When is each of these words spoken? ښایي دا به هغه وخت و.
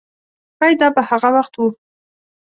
ښایي 0.57 0.75
دا 0.81 0.87
به 0.95 1.01
هغه 1.09 1.29
وخت 1.35 1.53
و. 1.57 1.61